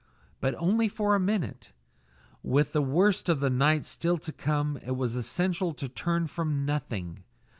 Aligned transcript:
But 0.39 0.55
only 0.55 0.87
for 0.89 1.13
a 1.13 1.19
minute. 1.19 1.73
With 2.41 2.73
the 2.73 2.81
worst 2.81 3.29
of 3.29 3.39
the 3.39 3.51
night 3.51 3.85
still 3.85 4.17
to 4.17 4.31
come 4.33 4.77
it 4.77 4.95
was 4.97 5.15
essential 5.15 5.75
to 5.75 5.87
turn 5.87 6.25
from 6.25 6.65
nothing. 6.65 7.23